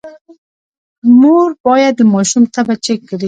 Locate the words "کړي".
3.09-3.17